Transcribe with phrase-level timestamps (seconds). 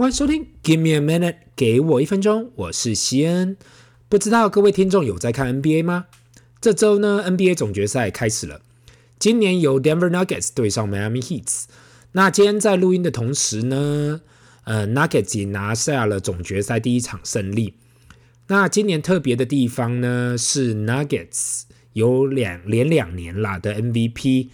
[0.00, 3.58] 欢迎收听，Give me a minute，给我一分钟，我是西恩。
[4.08, 6.06] 不知道各位听众有在看 NBA 吗？
[6.58, 8.62] 这周呢，NBA 总决赛开始了。
[9.18, 11.64] 今年由 Denver Nuggets 对上 Miami Heat。
[12.12, 14.22] 那今天在录音的同时呢，
[14.64, 17.74] 呃，Nuggets 也拿下了总决赛第一场胜利。
[18.46, 24.48] 那今年特别的地方呢，是 Nuggets 有两连两年啦的 MVP。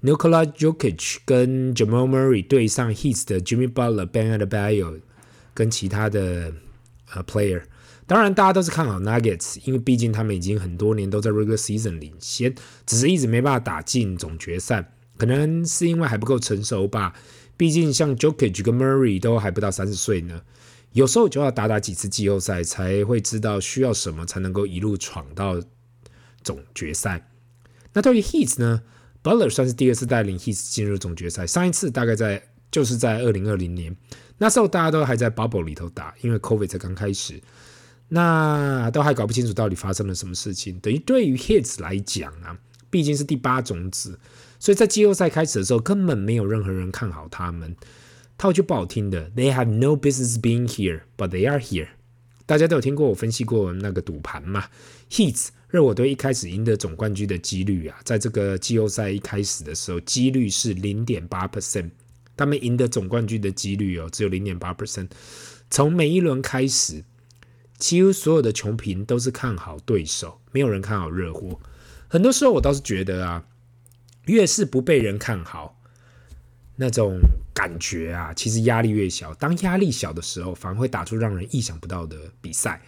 [0.00, 5.00] Nikola Jokic 跟 Jamal Murray 对上 Heat 的 Jimmy Butler、Bam Adebayo
[5.52, 6.52] 跟其他的
[7.12, 7.62] 呃 player，
[8.06, 12.54] 当然大家都是看好 Nuggets，因为毕竟他们已经很多年都在 regular season 领先，
[12.86, 17.14] 只是一直没办法打进总决赛，可能是因为还不够成熟吧。
[17.56, 20.42] 毕竟像 Jokic 跟 Murray 都还不到三十岁呢，
[20.92, 25.60] 有时候就要打打几次季后赛才会知道需要什么才能够一路闯到
[26.44, 27.28] 总决赛。
[27.94, 28.82] 那对于 Heat 呢
[29.22, 33.96] ？Butler 算是第二次带领 Heat 进入总决赛，上一次大概在就是在二零二零年，
[34.38, 37.40] 那时候大家都还在 bubble 里头打，因为 COVID 才刚开始，
[38.08, 40.78] 那都还搞不清楚到底发生了什么事情。
[40.80, 42.56] 等于对于 Heat 来讲啊，
[42.90, 44.18] 毕竟是第八种子，
[44.58, 47.76] 所以在季后赛开始的时候，根本没有任何人看好他们。
[48.36, 51.88] 套句不好听的，They have no business being here, but they are here。
[52.48, 54.64] 大家都有听过我分析过那个赌盘嘛
[55.10, 61.90] ？Heat 热火队一开始赢得总冠军的几率啊，在这个季后赛一开始的时候，几率是零点八 percent。
[62.38, 65.10] 他们赢得总冠军的几率哦，只有零点八 percent。
[65.70, 67.04] 从每一轮开始，
[67.76, 71.60] 几乎所有的球评都是看好对手，没有人看好热火。
[72.08, 73.44] 很多时候我倒是觉得啊，
[74.24, 75.78] 越是不被人看好。
[76.76, 77.20] 那种
[77.58, 79.34] 感觉啊，其实压力越小。
[79.34, 82.80] 当压力小的时候，反而会打出让人意想不到的比赛。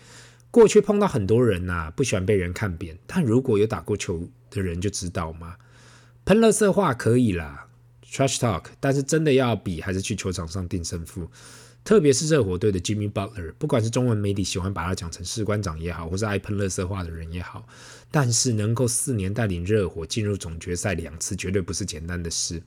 [0.49, 5.57] 过去碰到很多人呐、啊，不喜欢被人看扁，但如果有打过球的人就知道嘛，
[6.25, 7.67] 喷垃圾话可以啦
[8.09, 11.29] ，trash talk，但是真的要比，还是去球场上定胜负。
[11.83, 17.67] 特别是热火队的 Jimmy Butler，不管是中文媒体喜欢把他讲成士官长也好，或是爱喷垃圾话的人也好，
[18.13, 22.63] 但是能够四年带领热火进入总决赛两次，绝对不是简单的事。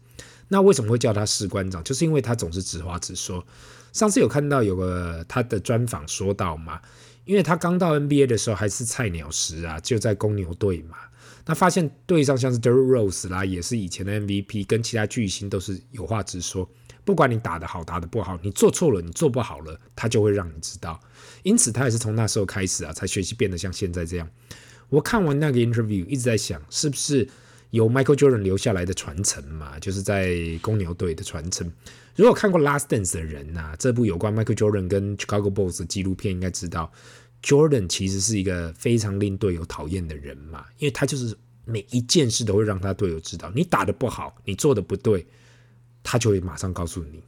[0.47, 1.83] 那为什么会叫他士官长？
[1.83, 3.45] 就是因为他总是直话直说。
[3.91, 6.81] 上次有看到有个他的专访说到嘛，
[7.25, 10.97] 因为他刚到 NBA 的时候还是菜鸟时啊，就在公牛队嘛，
[11.45, 16.67] 那发现队上像是 d e r r Rose 啦，也是以前的 MVP，跟其他巨星都是有话直说。
[17.05, 20.99] 不管你打得好，打得不好，你做错了，你做不好了，他就会让你知道。
[21.43, 24.29] 因此，他也是从那时候开始啊，才学习变得像现在这样。
[24.89, 27.27] 我看完那个 interview，一直在想，是不是
[27.73, 29.79] 有 Michael Jordan 留下来的传承嘛？
[29.79, 31.67] 就是在公牛队的传承。
[32.15, 36.91] 如果看过《Last Dance》的人呐、啊，这部有关 Michael Jordan 跟 Chicago Bulls 的纪录片，应该知道
[37.41, 41.35] Jordan 其实是一个非常令队友讨厌的人嘛，因为他就是
[41.65, 45.25] 每一件事都会让他队友知道，你打得不好，你做得不对。
[46.03, 47.23] 他就会马上告诉你，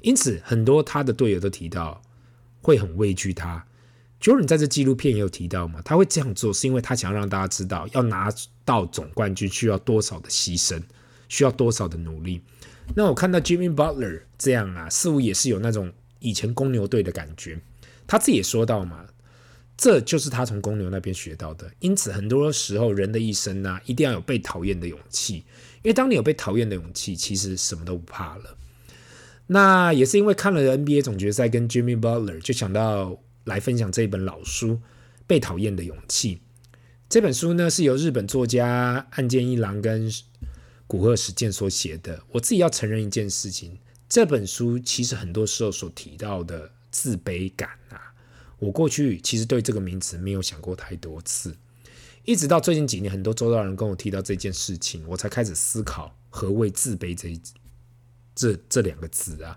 [0.00, 2.00] 因此很多他的队友都提到
[2.62, 3.66] 会很畏惧他。
[4.20, 8.32] Jordan 在这纪录片也有提到嘛，他会这样做是因为他想要让大家知道，要拿
[8.64, 10.82] 到总冠军需要多少的牺牲，
[11.28, 12.40] 需要多少的努力。
[12.94, 17.60] 那我看到 Jimmy Butler 这样啊，似乎也是有那种以前公牛队的感觉。
[18.06, 19.04] 他自己也说到嘛，
[19.76, 21.70] 这就是他从公牛那边学到的。
[21.80, 25.44] 因此很多时候人的一生呢、啊，一定要有被讨厌的勇气。
[25.82, 28.56] 因为当你有被讨厌的勇气，其实什么都不怕了。
[29.48, 34.72] 那也是因为看了 NBA 总决赛跟 Jimmy Butler，就想到来分享这一本老书
[35.26, 36.36] 《被讨厌的勇气》。
[37.08, 40.12] 这本书呢是由日本作家岸见一郎跟
[40.86, 42.22] 古贺实健所写的。
[42.32, 48.12] 我自己要承认一件事情，这本书其实很多时候所提到的自卑感啊，
[48.58, 51.56] 我过去其实对这个名词没有想过太多次。
[52.24, 57.40] 一直到最近几年，很多周遭人跟我提到这件事情，我才开始思考何谓自卑这一
[58.34, 59.56] 这这两个字啊。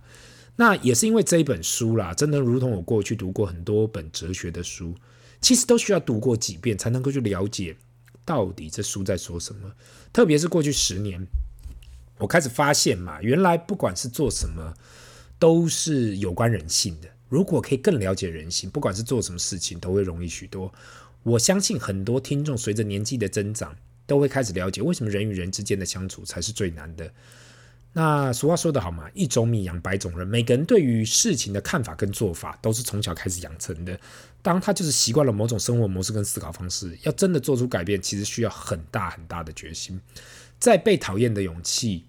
[0.60, 4.94] 那也是因为这一本书啦，真的如同我过去读过很多本哲学的书，
[5.40, 7.78] 其实都需要读过几遍才能够去了解
[8.26, 9.72] 到底这书在说什么。
[10.12, 11.26] 特别是过去十年，
[12.18, 14.74] 我开始发现嘛，原来不管是做什么，
[15.40, 17.08] 都是有关人性的。
[17.30, 20.74] 如果可以更了解人性，不管是做什么事情，都会容易许多。
[21.24, 23.74] 我相信很多听众随着年纪的增长，
[24.06, 27.14] 都会开始了解为什么人与人之间的相处才是最难的。
[27.94, 30.28] 那俗话说得好嘛，一种米养百种人。
[30.28, 34.00] 每个人对于事情的看法跟做法，都是从小开始养成的。
[34.42, 40.00] 当他就是习惯了某种生活模式跟思考方式，要真的做出改变，其实需要很大很大的决心。
[40.60, 42.06] 在被讨厌的勇气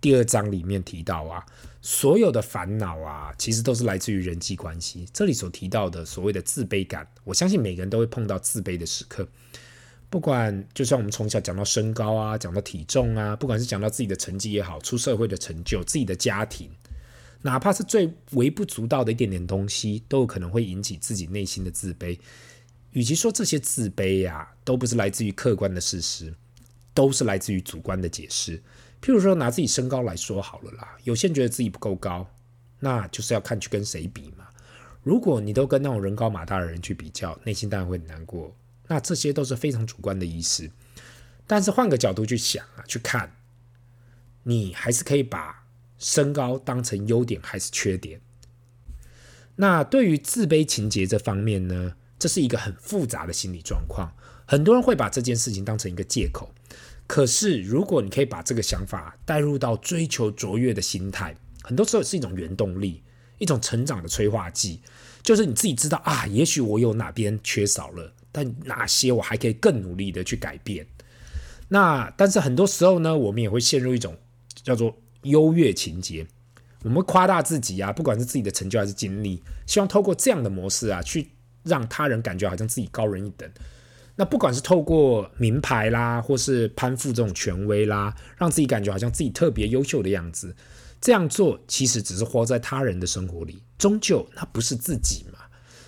[0.00, 1.44] 第二章里面提到啊。
[1.80, 5.06] 所有的烦恼啊，其实都是来自于人际关系。
[5.12, 9.26] 这里所提到的所谓的自卑感，我相信每个人都会碰到自卑的时刻。
[10.10, 16.70] 不管就像我们从小讲到身高啊，讲到体重啊，不管是讲到自己的成绩也好，出社会的成就，自己的家庭，
[17.42, 22.18] 哪怕是最微不足道的一点点东西，都有可能会引起自己内心的自卑。
[22.92, 26.32] 与其说这些自卑呀、都不是来自于客观的事实，
[26.94, 28.58] 都是来自于主观的解释。
[29.02, 32.26] 譬如说，拿自己身高来说好了啦，有些人觉得自己不够高，
[32.80, 34.48] 那就是要看去跟谁比嘛。
[35.02, 38.56] 如果你都跟那种人高马大的人去比较，内心当然会很难过。
[38.88, 40.70] 那这些都是非常主观的意思。
[41.46, 43.36] 但是换个角度去想啊，去看，
[44.42, 45.64] 你还是可以把
[45.98, 48.20] 身高当成优点还是缺点。
[49.56, 54.12] 那对于自卑情节这方面呢，这是一个很复杂的心理状况。
[54.46, 56.54] 很多人会把这件事情当成一个借口。
[57.06, 63.02] 可是如果你可以把这个想法带入到追求卓越的心态，很多时候是一种原动力，
[63.38, 64.80] 一种成长的催化剂。
[65.22, 70.86] 就是你自己知道啊，也许我有哪边缺少了，但哪些我还可以更努力的去改变。
[71.68, 74.16] 那但是很多时候呢，我们也会陷入一种
[74.62, 76.26] 叫做优越情节，
[76.82, 81.28] 我们夸大自己啊，不管是自己的成就还是经历，希望透过这样的模式啊，去
[81.64, 83.50] 让他人感觉好像自己高人一等。
[84.16, 90.56] 那不管是透过名牌啦，或是攀附这种权威啦，让自己感觉好像自己特别优秀的样子，
[91.00, 95.38] 这样做其实只是活在他人的生活里，终究那不是自己嘛。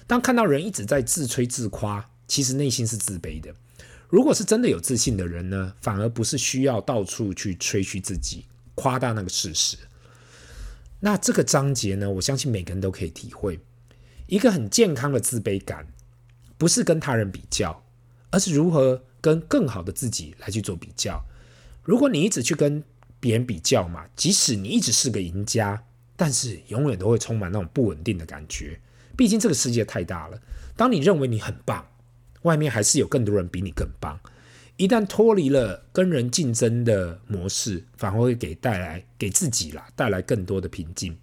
[0.06, 3.52] 当看到人一直在自吹自夸，其实内心是自卑的。
[4.08, 8.44] 如果是真的有自信的人呢，反而不是需要到处去吹嘘自己、
[8.76, 9.76] 夸大那个事实。
[11.00, 13.58] 那这个章节呢，我相信每个人都可以体会。
[14.28, 15.88] 一个很健康的自卑感，
[16.56, 17.84] 不是跟他人比较，
[18.30, 21.20] 而是如何跟更好的自己来去做比较。
[21.82, 22.84] 如果你一直去跟
[23.18, 25.82] 别人比较嘛，即使你一直是个赢家，
[26.14, 28.80] 但是永远都会充满那种不稳定的感觉。
[29.16, 30.40] 毕竟这个世界太大了，
[30.76, 31.84] 当你认为你很棒。
[32.42, 34.18] 外面还是有更多人比你更棒。
[34.76, 41.18] 一旦脱离了跟人竞争的模式，反而会给带来给自己啦带来更多的平静。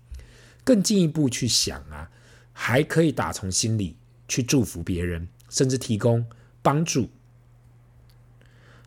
[0.63, 2.11] 更进一步去想啊，
[2.53, 3.95] 还可以打从心里
[4.27, 6.25] 去祝福别人，甚至提供
[6.61, 7.09] 帮助。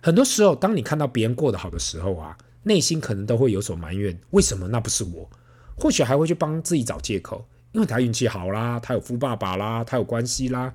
[0.00, 5.28] 很多时候，当你看到别人过得好的时候啊，内心可能都会有所埋怨：为什么那不是我？
[5.76, 10.72] 或许还会去帮自己找借口，因为他运气好啦，他有富爸爸啦，他有关系啦。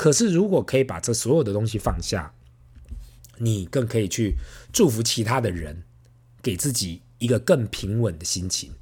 [0.00, 2.32] 可是，如果可以把这所有的东西放下，
[3.36, 4.36] 你更可以去
[4.72, 5.82] 祝福其他的人，
[6.40, 8.72] 给自己一个更平稳的心情。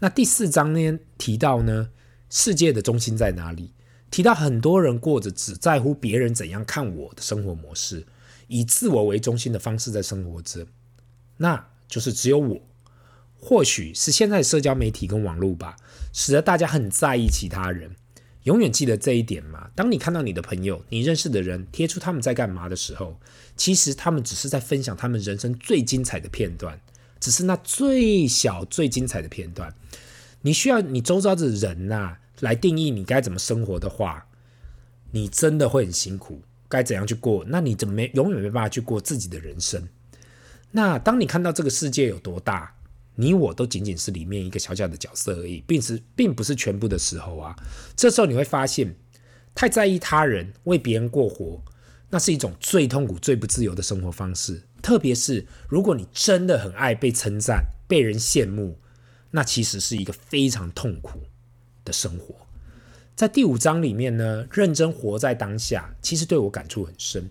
[0.00, 1.90] 那第四章呢，提到呢，
[2.28, 3.74] 世界的中心在哪里？
[4.10, 8.04] 提到很多人过着只在乎别人怎样看我的生活模式，
[8.48, 10.66] 以自我为中心的方式在生活着，
[11.36, 12.60] 那就是只有我。
[13.38, 15.76] 或许是现在社交媒体跟网络吧，
[16.12, 17.94] 使得大家很在意其他人。
[18.44, 19.70] 永远记得这一点嘛。
[19.74, 23.18] 当你看到你的朋友、你认识的人贴出他们在干嘛的时候，
[23.56, 26.80] 其实他们只是在分享他们人生最精彩的片段，
[27.20, 29.74] 只是那最小、最精彩的片段。
[30.42, 34.26] 你需要你周遭的人呐、来定义你该怎么生活的话，
[35.10, 36.40] 你真的会很辛苦。
[36.68, 37.44] 该怎样去过？
[37.48, 39.88] 那你怎么没永远没办法去过自己的人生？
[40.70, 42.74] 那当你看到这个世界有多大？
[43.14, 47.54] 你我都仅仅是里面一个小小的角色而已，并是并不是全部的时候啊。
[47.96, 48.94] 这时候你会发现，
[49.54, 51.62] 太在意他人为别人过活，
[52.10, 54.62] 那是一种最痛苦、最不自由的生活方式。
[54.80, 58.78] 特别是如果你真的很爱被称赞、被人羡慕，
[59.32, 61.20] 那其实是一个非常痛苦
[61.84, 62.34] 的生活。
[63.14, 67.28] 在第五章里面呢，认真活在当下，其实对我感触很深。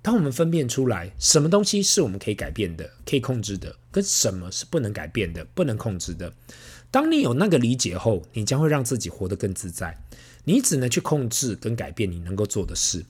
[0.00, 6.32] 当我们分辨出来什么东西是我们可以改变的、可以控制的，跟什么是不能改变的、不能控制的，
[6.90, 9.98] 当你有那个理解后，你将会让自己活得更自在。
[10.44, 13.04] 你只能去控制跟改变你能够做的事，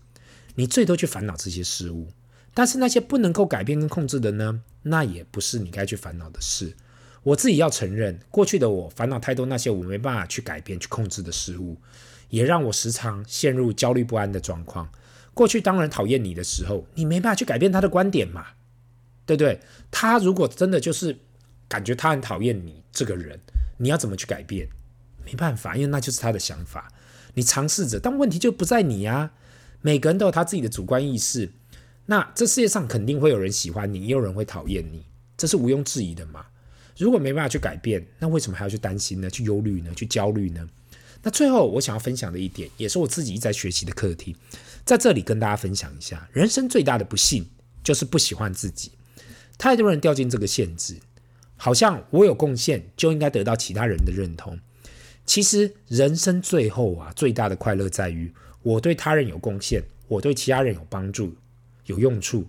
[0.57, 2.09] 你最多去烦恼这些事物。
[2.53, 4.63] 但是那些不能够改变跟控制的呢？
[4.83, 6.75] 那也不是你该去烦恼的事。
[7.23, 11.77] 我自己要承认，过去的我烦恼太多那些我没办法去改变、去控制的事物，
[12.31, 14.89] 也让我时常陷入焦虑不安的状况。
[15.39, 18.45] 过去当然讨厌你的时候，你没办法去改变他的观点嘛，
[19.25, 19.61] 对不对？
[19.89, 21.17] 他如果真的就是
[21.69, 23.39] 感觉他很讨厌你这个人，
[23.77, 24.69] 你要怎么去改变？
[25.25, 26.93] 没办法，因为那就是他的想法。
[27.35, 29.31] 你尝试着，但问题就不在你啊。
[29.81, 31.53] 每个人都有他自己的主观意识。
[32.07, 35.05] 那这世界上肯定会有人喜欢你，也有人会讨厌你，
[35.37, 36.47] 这是毋庸置疑的嘛。
[36.97, 39.31] 如果没办法去改变，那为什么还要去担心呢？
[39.31, 39.93] 去忧虑呢？
[39.95, 40.69] 去焦虑呢？
[41.23, 44.37] 那最后我想要分享的一点，也是我自己一直在学习的课题。
[44.85, 47.47] 在这里跟大家分享一下，人生最大的不幸
[47.83, 48.93] 就是不喜欢自己。
[49.59, 51.01] 太多人掉进这个陷阱，
[51.57, 54.59] 好像我有贡献就应该得到其他人的认同。
[55.27, 58.33] 其实人生最后啊，最大的快乐在于
[58.63, 61.35] 我对他人有贡献，我对其他人有帮助、
[61.85, 62.47] 有用处，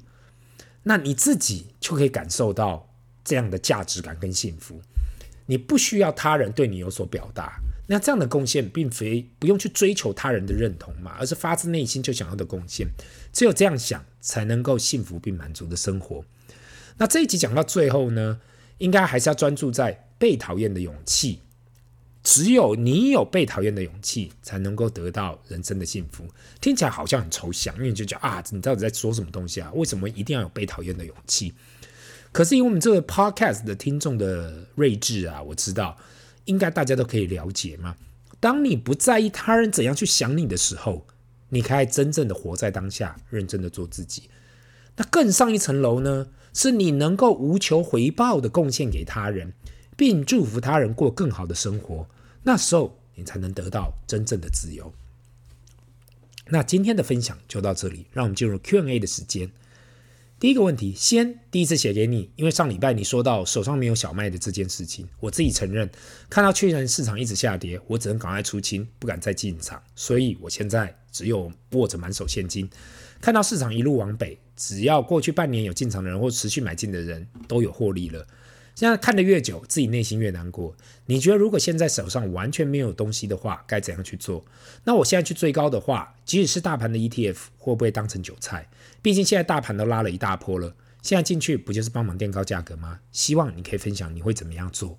[0.84, 2.88] 那你自己就可以感受到
[3.26, 4.80] 这样的价值感跟幸福。
[5.48, 7.60] 你不需要他人对你有所表达。
[7.92, 12.88] 那这样的贡献，并非不用去追求他人的认同嘛，而是发自内心就想要的贡献。
[13.34, 16.24] 只有这样想，才能够幸福并满足的生活。
[16.98, 18.40] 那这一集讲到最后呢，
[18.78, 21.42] 应该还是要专注在被讨厌的勇气。
[22.22, 26.28] 只有你有被讨厌的勇气，才能够得到人生的幸福。
[26.62, 29.72] 听起来好像很抽象，因为你就讲啊，你到底在说什么东西啊？
[29.74, 31.56] 为什么一定要有被讨厌的勇气？
[32.32, 35.98] 可是因为我们这个 podcast 的听众的睿智啊，我知道。
[36.50, 37.96] 应该大家都可以了解吗？
[38.40, 41.06] 当你不在意他人怎样去想你的时候，
[41.50, 44.24] 你可以真正的活在当下，认真的做自己。
[44.96, 49.54] 那更上一层楼呢，是你能够无求回报的贡献给他人，
[49.96, 52.08] 并祝福他人过更好的生活。
[52.42, 54.92] 那时候你才能得到真正的自由。
[56.48, 59.52] 那今天的分享就到这里，让我们进入 Q&A 的时间。
[60.40, 65.90] 第一个问题，先第一次写给你，因为上礼拜你说到手上没有小麦的这件事情，我自己承认，
[66.30, 72.70] 看到确认市场一直下跌，我只能赶快出清，不敢再进场，所以我现在只有握着满手现金。
[73.20, 78.26] 看到市场一路往北，只要过去半年有进场的人或持续买进的人都有获利了。
[78.80, 80.74] 现在看得越久，自己内心越难过。
[81.08, 84.46] 你觉得如果现在手上完全没有东西的话，该怎样去做？
[84.86, 88.70] 那我现在去追高的话，即使是大盘的 ETF，会不会当成韭菜？
[89.02, 93.02] 毕竟现在大盘都拉了一大波了，现在进去不就是帮忙垫高价格吗？
[93.12, 94.98] 希望你可以分享你会怎么样做。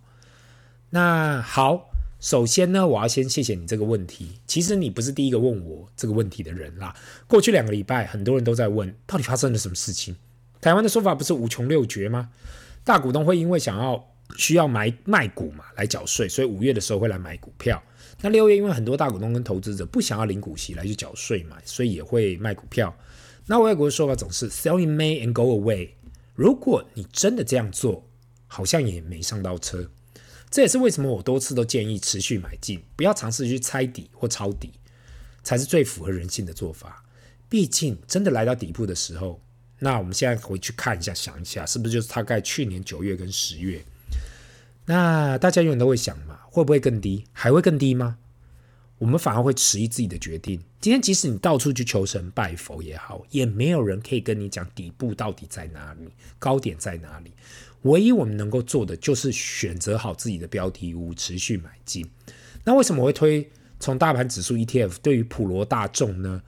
[0.90, 4.40] 那好，首先呢，我要先谢谢你这个问题。
[4.46, 6.94] 其实你不是第一个问我这个问题的人啦。
[7.26, 10.16] 过去两个礼拜，很多人都在问，到底发生了什么事情？
[10.60, 12.28] 台湾的说法不是五穷六绝吗？
[12.84, 14.02] 大股东会因为想要
[14.36, 17.82] 需要买卖股嘛来缴税，所以五月的时候会来买股票。
[18.22, 22.94] 那六月因为很多大股东跟投资者不想要领股息来去缴税嘛，所以也会卖股票。
[23.46, 25.90] 那外国的说法总是 sell in May and go away。
[26.34, 28.06] 如果你真的这样做，
[28.46, 29.90] 好像也没上到车。
[30.50, 34.72] 这也是为什么我多次都建议持续买进，不要尝试去猜底或抄底，
[35.42, 37.04] 才是最符合人性的做法。
[37.48, 39.40] 毕竟真的来到底部的时候。
[39.80, 43.82] 那我们现在回去看一下，想一下，是不是就是大概去年九月跟十月？
[44.86, 47.24] 那大家永远都会想嘛，会不会更低？
[47.32, 48.18] 还会更低吗？
[48.98, 50.60] 我们反而会迟疑自己的决定。
[50.78, 57.32] 今天即使你到处去求神拜佛也好，也没有人可以跟你讲底部到底在哪里，高点在哪里。
[57.82, 62.06] 唯一我们能够做的就是选择好自己的标的物，持续买进。
[62.64, 66.42] 那为什么我会推从大盘指数 ETF 对于普罗大众呢？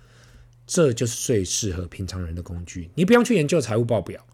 [0.66, 2.90] 这就是最适合平常人的工具。
[2.95, 4.26] 你不用去研究财务报表，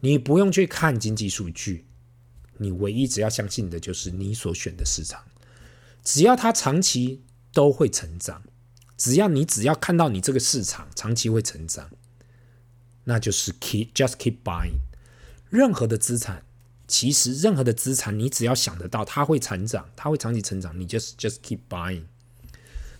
[0.00, 1.86] 你不用去看经济数据，
[2.58, 5.22] 你唯一只要相信的就是你所选的市场。
[6.02, 7.22] 只要它长期
[7.52, 8.42] 都会成长，
[8.96, 11.90] 只要你只要看到你这个市场长期会成长，
[13.04, 14.80] 那就是 keep just keep buying。
[15.48, 16.44] 任何的资产，
[16.88, 22.02] 其实任何的资产，你只要想得到它会成长，它会长期成长，你就 just keep buying。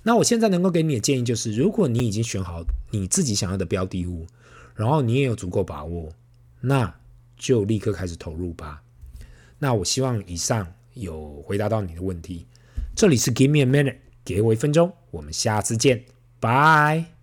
[0.04, 4.26] 那我现在能够给你的建议就是，如果你已经选好你自己想要的标的物，
[4.76, 6.12] 然后你也有足够把握，
[6.60, 6.94] 那
[7.36, 8.82] 就立刻开始投入吧。
[9.58, 12.46] 那我希望以上有回答到你的问题。
[12.94, 16.04] 这里是 Give me a minute，给我一分钟，我们下次见，
[16.38, 17.13] 拜。